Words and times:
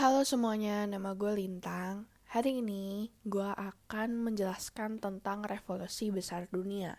Halo 0.00 0.24
semuanya, 0.24 0.88
nama 0.88 1.12
gue 1.12 1.28
Lintang. 1.36 2.08
Hari 2.32 2.64
ini 2.64 3.12
gue 3.20 3.44
akan 3.44 4.32
menjelaskan 4.32 4.96
tentang 4.96 5.44
revolusi 5.44 6.08
besar 6.08 6.48
dunia. 6.48 6.96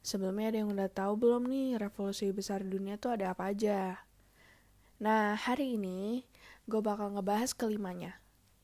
Sebelumnya 0.00 0.48
ada 0.48 0.64
yang 0.64 0.72
udah 0.72 0.88
tahu 0.88 1.20
belum 1.20 1.44
nih 1.44 1.76
revolusi 1.76 2.32
besar 2.32 2.64
dunia 2.64 2.96
tuh 2.96 3.20
ada 3.20 3.36
apa 3.36 3.52
aja? 3.52 4.08
Nah, 5.04 5.36
hari 5.36 5.76
ini 5.76 6.24
gue 6.64 6.80
bakal 6.80 7.12
ngebahas 7.12 7.52
kelimanya. 7.52 8.16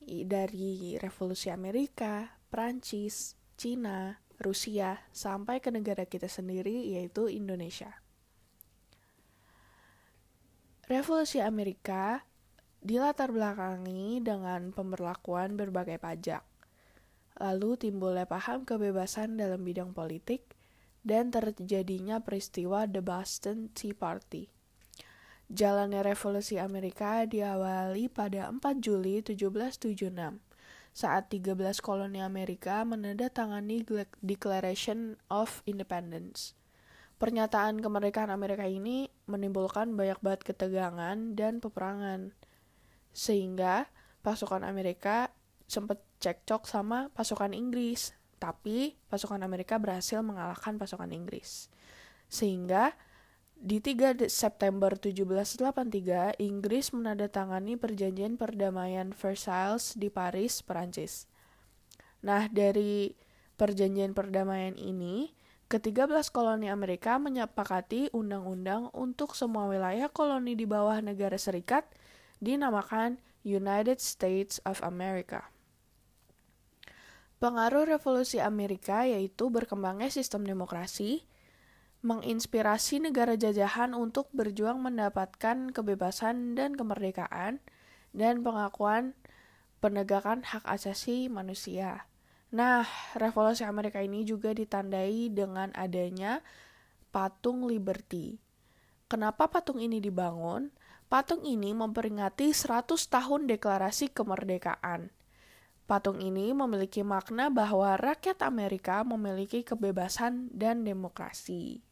Dari 0.08 0.96
revolusi 0.96 1.52
Amerika, 1.52 2.40
Prancis, 2.48 3.36
Cina, 3.60 4.24
Rusia, 4.40 5.04
sampai 5.12 5.60
ke 5.60 5.68
negara 5.68 6.08
kita 6.08 6.32
sendiri 6.32 6.96
yaitu 6.96 7.28
Indonesia. 7.28 8.00
Revolusi 10.88 11.44
Amerika 11.44 12.24
dilatar 12.80 13.28
belakangi 13.28 14.24
dengan 14.24 14.72
pemberlakuan 14.72 15.56
berbagai 15.56 16.00
pajak. 16.00 16.40
Lalu 17.40 17.76
timbulnya 17.76 18.28
paham 18.28 18.64
kebebasan 18.64 19.36
dalam 19.36 19.64
bidang 19.64 19.92
politik 19.92 20.56
dan 21.00 21.32
terjadinya 21.32 22.20
peristiwa 22.20 22.84
The 22.84 23.00
Boston 23.00 23.72
Tea 23.72 23.96
Party. 23.96 24.48
Jalannya 25.50 26.06
revolusi 26.06 26.62
Amerika 26.62 27.26
diawali 27.26 28.06
pada 28.06 28.52
4 28.52 28.60
Juli 28.78 29.18
1776 29.24 30.38
saat 30.90 31.30
13 31.30 31.58
koloni 31.82 32.22
Amerika 32.22 32.82
menandatangani 32.86 33.82
Declaration 34.22 35.18
of 35.26 35.62
Independence. 35.66 36.54
Pernyataan 37.18 37.82
kemerdekaan 37.84 38.32
Amerika 38.32 38.64
ini 38.64 39.10
menimbulkan 39.28 39.92
banyak 39.92 40.22
banget 40.24 40.54
ketegangan 40.54 41.36
dan 41.36 41.60
peperangan 41.60 42.32
sehingga 43.10 43.90
pasukan 44.20 44.62
Amerika 44.62 45.32
sempat 45.70 46.02
cekcok 46.18 46.66
sama 46.66 47.08
pasukan 47.14 47.54
Inggris, 47.54 48.12
tapi 48.42 48.98
pasukan 49.08 49.40
Amerika 49.40 49.78
berhasil 49.78 50.20
mengalahkan 50.20 50.76
pasukan 50.76 51.08
Inggris. 51.14 51.70
Sehingga 52.26 52.94
di 53.60 53.78
3 53.78 54.26
September 54.26 54.96
1783, 54.96 56.40
Inggris 56.40 56.90
menandatangani 56.96 57.76
perjanjian 57.76 58.40
perdamaian 58.40 59.12
Versailles 59.12 59.94
di 59.94 60.08
Paris, 60.08 60.64
Perancis. 60.64 61.28
Nah, 62.24 62.48
dari 62.48 63.12
perjanjian 63.60 64.16
perdamaian 64.16 64.76
ini, 64.80 65.32
ke-13 65.68 66.34
koloni 66.34 66.66
Amerika 66.72 67.20
menyepakati 67.20 68.10
undang-undang 68.16 68.90
untuk 68.96 69.36
semua 69.38 69.68
wilayah 69.70 70.08
koloni 70.10 70.56
di 70.58 70.66
bawah 70.66 70.98
negara 71.00 71.38
serikat– 71.38 71.86
dinamakan 72.40 73.20
United 73.44 74.00
States 74.00 74.60
of 74.68 74.80
America. 74.84 75.48
Pengaruh 77.40 77.88
revolusi 77.88 78.36
Amerika 78.36 79.08
yaitu 79.08 79.48
berkembangnya 79.48 80.12
sistem 80.12 80.44
demokrasi, 80.44 81.24
menginspirasi 82.04 83.00
negara 83.00 83.36
jajahan 83.36 83.96
untuk 83.96 84.28
berjuang 84.36 84.80
mendapatkan 84.80 85.72
kebebasan 85.72 86.52
dan 86.56 86.76
kemerdekaan, 86.76 87.64
dan 88.12 88.44
pengakuan 88.44 89.16
penegakan 89.80 90.44
hak 90.44 90.64
asasi 90.68 91.32
manusia. 91.32 92.04
Nah, 92.52 92.84
revolusi 93.16 93.62
Amerika 93.62 94.02
ini 94.02 94.26
juga 94.26 94.52
ditandai 94.52 95.32
dengan 95.32 95.70
adanya 95.72 96.42
patung 97.14 97.64
Liberty. 97.64 98.36
Kenapa 99.06 99.48
patung 99.48 99.78
ini 99.80 100.02
dibangun? 100.02 100.68
Patung 101.10 101.42
ini 101.42 101.74
memperingati 101.74 102.54
100 102.54 102.94
tahun 103.10 103.50
deklarasi 103.50 104.14
kemerdekaan. 104.14 105.10
Patung 105.90 106.22
ini 106.22 106.54
memiliki 106.54 107.02
makna 107.02 107.50
bahwa 107.50 107.98
rakyat 107.98 108.46
Amerika 108.46 109.02
memiliki 109.02 109.66
kebebasan 109.66 110.54
dan 110.54 110.86
demokrasi. 110.86 111.82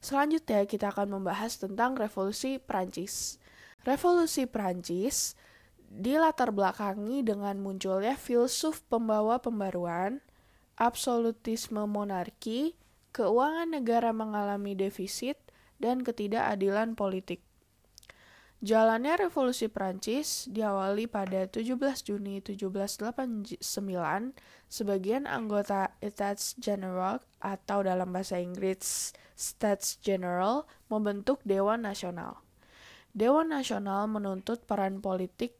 Selanjutnya 0.00 0.64
kita 0.64 0.88
akan 0.88 1.20
membahas 1.20 1.60
tentang 1.60 2.00
revolusi 2.00 2.56
Prancis. 2.56 3.36
Revolusi 3.84 4.48
Prancis 4.48 5.36
dilatar 5.92 6.48
belakangi 6.48 7.20
dengan 7.28 7.60
munculnya 7.60 8.16
filsuf 8.16 8.80
pembawa 8.88 9.36
pembaruan, 9.36 10.24
absolutisme 10.80 11.84
monarki, 11.84 12.72
keuangan 13.12 13.68
negara 13.68 14.16
mengalami 14.16 14.72
defisit, 14.72 15.36
dan 15.76 16.00
ketidakadilan 16.00 16.96
politik. 16.96 17.45
Jalannya 18.66 19.14
revolusi 19.14 19.70
Prancis 19.70 20.50
diawali 20.50 21.06
pada 21.06 21.46
17 21.46 21.78
Juni 22.02 22.42
1789, 22.42 23.62
sebagian 24.66 25.30
anggota 25.30 25.94
Etats 26.02 26.58
General 26.58 27.22
atau 27.38 27.86
dalam 27.86 28.10
bahasa 28.10 28.42
Inggris 28.42 29.14
States 29.38 30.02
General 30.02 30.66
membentuk 30.90 31.46
Dewan 31.46 31.86
Nasional. 31.86 32.42
Dewan 33.14 33.54
Nasional 33.54 34.10
menuntut 34.10 34.66
peran 34.66 34.98
politik 34.98 35.54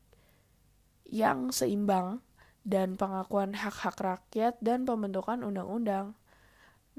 yang 1.06 1.54
seimbang 1.54 2.26
dan 2.66 2.98
pengakuan 2.98 3.54
hak-hak 3.54 4.02
rakyat 4.02 4.58
dan 4.58 4.82
pembentukan 4.82 5.46
undang-undang. 5.46 6.18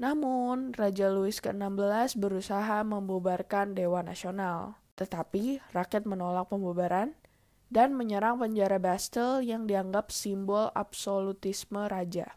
Namun, 0.00 0.72
Raja 0.72 1.12
Louis 1.12 1.36
ke-16 1.36 2.16
berusaha 2.16 2.80
membubarkan 2.80 3.76
Dewan 3.76 4.08
Nasional. 4.08 4.87
Tetapi 4.98 5.62
rakyat 5.70 6.04
menolak 6.10 6.50
pembubaran 6.50 7.14
dan 7.70 7.94
menyerang 7.94 8.42
penjara 8.42 8.82
Bastille 8.82 9.46
yang 9.46 9.70
dianggap 9.70 10.10
simbol 10.10 10.74
absolutisme 10.74 11.86
raja. 11.86 12.34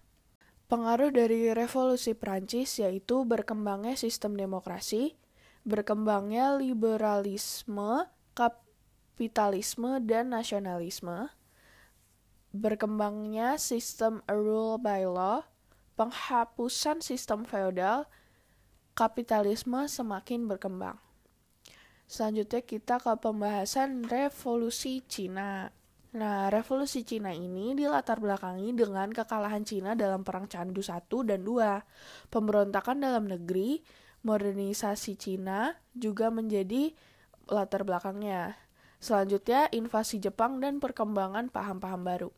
Pengaruh 0.69 1.11
dari 1.11 1.51
revolusi 1.51 2.15
Prancis 2.15 2.79
yaitu 2.79 3.27
berkembangnya 3.27 3.97
sistem 3.99 4.39
demokrasi, 4.39 5.19
berkembangnya 5.67 6.55
liberalisme, 6.55 8.07
kapitalisme, 8.31 9.99
dan 10.07 10.31
nasionalisme, 10.31 11.27
berkembangnya 12.55 13.59
sistem 13.59 14.23
rule 14.31 14.79
by 14.79 15.03
law, 15.07 15.43
penghapusan 15.99 17.03
sistem 17.03 17.43
feodal, 17.43 18.07
kapitalisme 18.95 19.87
semakin 19.91 20.47
berkembang. 20.47 20.99
Selanjutnya 22.11 22.59
kita 22.59 22.99
ke 22.99 23.15
pembahasan 23.23 24.03
revolusi 24.03 24.99
Cina. 25.07 25.71
Nah, 26.11 26.51
revolusi 26.51 27.07
Cina 27.07 27.31
ini 27.31 27.71
dilatar 27.71 28.19
belakangi 28.19 28.75
dengan 28.75 29.07
kekalahan 29.15 29.63
Cina 29.63 29.95
dalam 29.95 30.27
Perang 30.27 30.43
Candu 30.51 30.83
1 30.83 31.07
dan 31.23 31.39
2. 31.47 31.79
Pemberontakan 32.27 32.99
dalam 32.99 33.31
negeri, 33.31 33.79
modernisasi 34.27 35.15
Cina 35.15 35.71
juga 35.95 36.27
menjadi 36.27 36.91
latar 37.47 37.87
belakangnya. 37.87 38.59
Selanjutnya, 38.99 39.71
invasi 39.71 40.19
Jepang 40.19 40.59
dan 40.59 40.83
perkembangan 40.83 41.47
paham-paham 41.47 42.03
baru. 42.03 42.29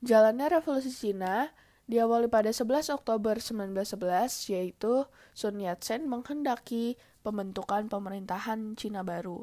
Jalannya 0.00 0.56
revolusi 0.56 0.88
Cina 0.88 1.52
diawali 1.84 2.32
pada 2.32 2.48
11 2.48 2.88
Oktober 2.96 3.36
1911, 3.44 4.56
yaitu 4.56 5.04
Sun 5.36 5.60
Yat-sen 5.60 6.08
menghendaki 6.08 6.96
pembentukan 7.26 7.90
pemerintahan 7.90 8.78
Cina 8.78 9.02
baru. 9.02 9.42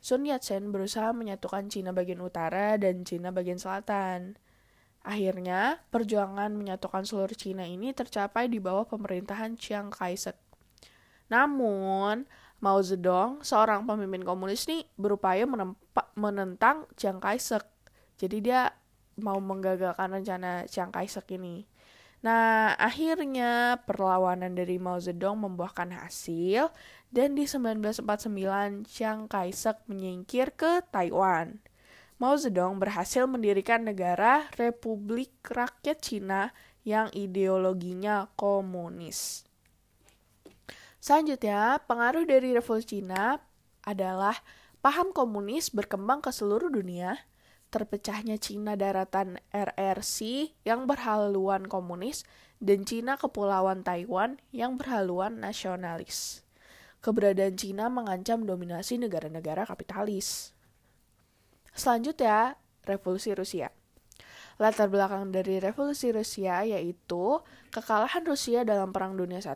Sun 0.00 0.24
Yat-sen 0.24 0.72
berusaha 0.72 1.12
menyatukan 1.12 1.68
Cina 1.68 1.92
bagian 1.92 2.24
utara 2.24 2.80
dan 2.80 3.04
Cina 3.04 3.28
bagian 3.28 3.60
selatan. 3.60 4.40
Akhirnya, 5.04 5.84
perjuangan 5.92 6.56
menyatukan 6.56 7.04
seluruh 7.04 7.36
Cina 7.36 7.68
ini 7.68 7.92
tercapai 7.92 8.48
di 8.48 8.56
bawah 8.56 8.88
pemerintahan 8.88 9.60
Chiang 9.60 9.92
Kai-shek. 9.92 10.40
Namun, 11.28 12.24
Mao 12.64 12.80
Zedong, 12.80 13.44
seorang 13.44 13.84
pemimpin 13.84 14.24
komunis 14.24 14.64
nih, 14.64 14.88
berupaya 14.96 15.44
menentang 16.16 16.88
Chiang 16.96 17.20
Kai-shek. 17.20 17.68
Jadi 18.16 18.40
dia 18.40 18.72
mau 19.20 19.38
menggagalkan 19.38 20.16
rencana 20.16 20.64
Chiang 20.66 20.90
Kai-shek 20.90 21.28
ini. 21.36 21.68
Nah, 22.18 22.74
akhirnya 22.74 23.78
perlawanan 23.86 24.58
dari 24.58 24.74
Mao 24.82 24.98
Zedong 24.98 25.38
membuahkan 25.38 25.94
hasil 25.94 26.74
dan 27.14 27.38
di 27.38 27.46
1949 27.46 28.82
Chiang 28.90 29.30
Kai-shek 29.30 29.86
menyingkir 29.86 30.50
ke 30.58 30.82
Taiwan. 30.90 31.62
Mao 32.18 32.34
Zedong 32.34 32.82
berhasil 32.82 33.30
mendirikan 33.30 33.86
negara 33.86 34.50
Republik 34.58 35.30
Rakyat 35.46 36.02
Cina 36.02 36.50
yang 36.82 37.06
ideologinya 37.14 38.26
komunis. 38.34 39.46
Selanjutnya, 40.98 41.78
pengaruh 41.86 42.26
dari 42.26 42.50
revolusi 42.50 42.98
Cina 42.98 43.38
adalah 43.86 44.34
paham 44.82 45.14
komunis 45.14 45.70
berkembang 45.70 46.18
ke 46.18 46.34
seluruh 46.34 46.74
dunia, 46.74 47.22
terpecahnya 47.68 48.40
Cina 48.40 48.74
daratan 48.74 49.36
RRC 49.52 50.50
yang 50.64 50.88
berhaluan 50.88 51.68
komunis 51.68 52.24
dan 52.58 52.88
Cina 52.88 53.20
kepulauan 53.20 53.84
Taiwan 53.84 54.40
yang 54.50 54.80
berhaluan 54.80 55.38
nasionalis. 55.38 56.42
Keberadaan 56.98 57.54
Cina 57.54 57.86
mengancam 57.86 58.42
dominasi 58.42 58.98
negara-negara 58.98 59.62
kapitalis. 59.68 60.56
Selanjutnya, 61.70 62.58
Revolusi 62.82 63.30
Rusia. 63.36 63.70
Latar 64.58 64.90
belakang 64.90 65.30
dari 65.30 65.62
Revolusi 65.62 66.10
Rusia 66.10 66.66
yaitu 66.66 67.38
kekalahan 67.70 68.26
Rusia 68.26 68.66
dalam 68.66 68.90
Perang 68.90 69.14
Dunia 69.14 69.38
I, 69.38 69.54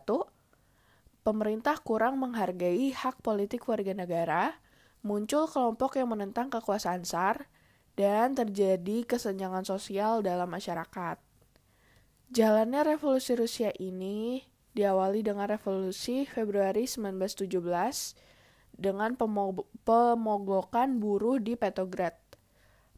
pemerintah 1.26 1.82
kurang 1.82 2.23
menghargai 2.23 2.94
hak 2.94 3.19
politik 3.26 3.67
warga 3.67 3.91
negara, 3.91 4.62
muncul 5.03 5.50
kelompok 5.50 5.99
yang 5.99 6.14
menentang 6.14 6.55
kekuasaan 6.55 7.03
SAR, 7.03 7.50
dan 7.97 8.33
terjadi 8.33 9.05
kesenjangan 9.05 9.65
sosial 9.69 10.25
dalam 10.25 10.49
masyarakat. 10.49 11.21
Jalannya 12.33 12.97
revolusi 12.97 13.37
Rusia 13.37 13.69
ini 13.77 14.41
diawali 14.73 15.21
dengan 15.21 15.53
revolusi 15.53 16.25
Februari 16.25 16.89
1917 16.89 17.53
dengan 18.73 19.12
pemogokan 19.85 20.97
buruh 20.97 21.37
di 21.37 21.61
Petrograd. 21.61 22.17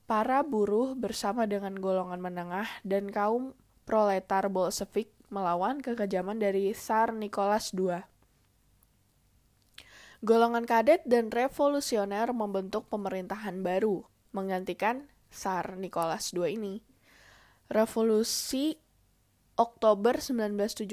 Para 0.06 0.46
buruh 0.46 0.94
bersama 0.94 1.50
dengan 1.50 1.75
golongan 1.75 2.20
menengah 2.23 2.69
dan 2.87 3.11
kaum 3.11 3.56
proletar 3.88 4.47
Bolshevik 4.52 5.11
melawan 5.32 5.82
kekejaman 5.82 6.38
dari 6.38 6.70
Tsar 6.76 7.11
Nicholas 7.11 7.75
II. 7.75 8.05
Golongan 10.25 10.64
kadet 10.64 11.05
dan 11.05 11.29
revolusioner 11.29 12.32
membentuk 12.32 12.88
pemerintahan 12.88 13.61
baru, 13.61 14.06
menggantikan 14.34 15.06
Tsar 15.31 15.78
Nicholas 15.78 16.34
II 16.34 16.50
ini. 16.50 16.82
Revolusi 17.70 18.76
Oktober 19.54 20.19
1917 20.19 20.90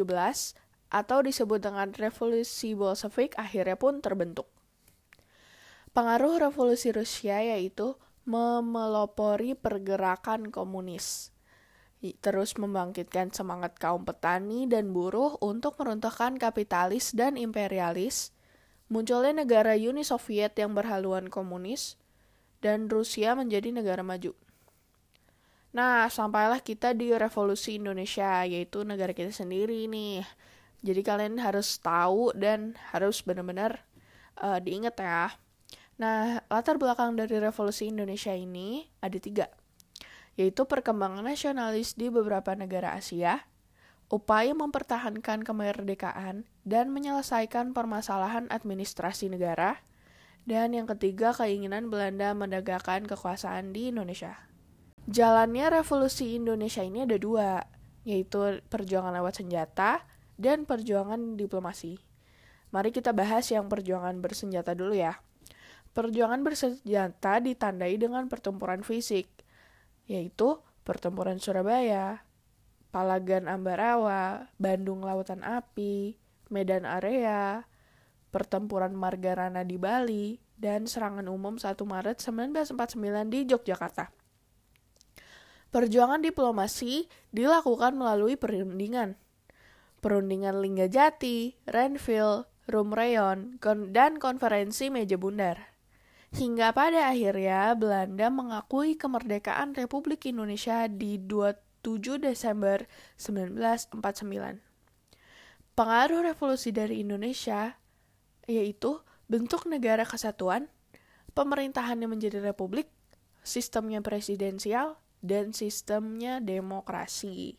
atau 0.94 1.20
disebut 1.26 1.60
dengan 1.60 1.90
Revolusi 1.92 2.78
Bolshevik 2.78 3.34
akhirnya 3.36 3.76
pun 3.76 4.00
terbentuk. 4.00 4.46
Pengaruh 5.92 6.40
revolusi 6.40 6.96
Rusia 6.96 7.44
yaitu 7.44 8.00
memelopori 8.24 9.60
pergerakan 9.60 10.48
komunis, 10.48 11.36
terus 12.24 12.56
membangkitkan 12.56 13.36
semangat 13.36 13.76
kaum 13.76 14.08
petani 14.08 14.72
dan 14.72 14.96
buruh 14.96 15.36
untuk 15.44 15.76
meruntuhkan 15.82 16.40
kapitalis 16.40 17.12
dan 17.12 17.36
imperialis, 17.36 18.32
munculnya 18.88 19.44
negara 19.44 19.76
Uni 19.76 20.08
Soviet 20.08 20.56
yang 20.56 20.72
berhaluan 20.72 21.28
komunis, 21.28 22.00
dan 22.62 22.88
Rusia 22.88 23.34
menjadi 23.34 23.74
negara 23.74 24.06
maju. 24.06 24.38
Nah, 25.72 26.08
sampailah 26.12 26.60
kita 26.62 26.92
di 26.92 27.12
revolusi 27.16 27.80
Indonesia, 27.80 28.44
yaitu 28.44 28.84
negara 28.84 29.16
kita 29.16 29.32
sendiri 29.32 29.88
nih. 29.88 30.24
Jadi 30.82 31.02
kalian 31.02 31.40
harus 31.40 31.78
tahu 31.80 32.34
dan 32.36 32.76
harus 32.92 33.22
benar-benar 33.22 33.86
uh, 34.42 34.60
diingat 34.60 34.96
ya. 34.98 35.32
Nah, 36.02 36.42
latar 36.50 36.82
belakang 36.82 37.14
dari 37.14 37.38
revolusi 37.38 37.88
Indonesia 37.88 38.34
ini 38.34 38.90
ada 39.06 39.16
tiga, 39.22 39.48
yaitu 40.34 40.66
perkembangan 40.66 41.22
nasionalis 41.22 41.94
di 41.94 42.10
beberapa 42.10 42.58
negara 42.58 42.98
Asia, 42.98 43.46
upaya 44.10 44.52
mempertahankan 44.58 45.46
kemerdekaan 45.46 46.50
dan 46.66 46.90
menyelesaikan 46.90 47.78
permasalahan 47.78 48.50
administrasi 48.50 49.30
negara, 49.30 49.86
dan 50.46 50.74
yang 50.74 50.90
ketiga 50.90 51.32
keinginan 51.36 51.94
Belanda 51.94 52.34
menegakkan 52.34 53.06
kekuasaan 53.06 53.74
di 53.74 53.94
Indonesia. 53.94 54.38
Jalannya 55.10 55.82
revolusi 55.82 56.38
Indonesia 56.38 56.86
ini 56.86 57.06
ada 57.06 57.18
dua, 57.18 57.62
yaitu 58.06 58.62
perjuangan 58.70 59.14
lewat 59.18 59.42
senjata 59.42 60.06
dan 60.38 60.66
perjuangan 60.66 61.38
diplomasi. 61.38 62.02
Mari 62.72 62.90
kita 62.96 63.12
bahas 63.12 63.50
yang 63.52 63.68
perjuangan 63.68 64.18
bersenjata 64.24 64.72
dulu 64.72 64.96
ya. 64.96 65.20
Perjuangan 65.92 66.40
bersenjata 66.42 67.44
ditandai 67.44 68.00
dengan 68.00 68.32
pertempuran 68.32 68.80
fisik, 68.82 69.28
yaitu 70.08 70.64
pertempuran 70.88 71.38
Surabaya, 71.38 72.24
Palagan 72.96 73.52
Ambarawa, 73.52 74.52
Bandung 74.56 75.04
Lautan 75.04 75.44
Api, 75.44 76.16
Medan 76.48 76.88
Area, 76.88 77.68
pertempuran 78.32 78.96
Margarana 78.96 79.68
di 79.68 79.76
Bali, 79.76 80.40
dan 80.62 80.86
serangan 80.86 81.28
umum 81.28 81.58
1 81.58 81.76
Maret 81.76 82.18
1949 82.24 83.34
di 83.34 83.40
Yogyakarta. 83.50 84.14
Perjuangan 85.72 86.20
diplomasi 86.20 87.08
dilakukan 87.32 87.96
melalui 87.96 88.36
perundingan. 88.36 89.16
Perundingan 90.04 90.60
Linggajati, 90.60 91.56
Renville, 91.64 92.46
Rumreyon, 92.68 93.58
dan 93.90 94.20
konferensi 94.20 94.92
meja 94.92 95.16
bundar. 95.16 95.72
Hingga 96.32 96.72
pada 96.72 97.12
akhirnya 97.12 97.76
Belanda 97.76 98.32
mengakui 98.32 98.96
kemerdekaan 98.96 99.76
Republik 99.76 100.28
Indonesia 100.28 100.88
di 100.88 101.20
27 101.20 102.20
Desember 102.20 102.88
1949. 103.20 104.64
Pengaruh 105.76 106.22
revolusi 106.32 106.72
dari 106.72 107.04
Indonesia 107.04 107.81
yaitu 108.46 109.02
bentuk 109.32 109.66
negara 109.70 110.04
kesatuan, 110.04 110.68
pemerintahannya 111.38 112.08
menjadi 112.10 112.44
republik, 112.44 112.92
sistemnya 113.42 114.04
presidensial, 114.04 115.00
dan 115.22 115.54
sistemnya 115.54 116.42
demokrasi. 116.42 117.56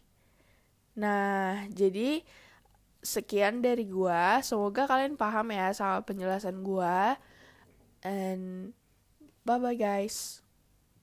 Nah, 0.98 1.64
jadi 1.72 2.20
sekian 3.02 3.64
dari 3.64 3.88
gua. 3.88 4.44
Semoga 4.44 4.86
kalian 4.86 5.18
paham 5.18 5.50
ya 5.50 5.74
sama 5.74 6.04
penjelasan 6.06 6.62
gua. 6.62 7.18
And 8.02 8.74
bye 9.46 9.58
bye 9.58 9.78
guys. 9.78 10.42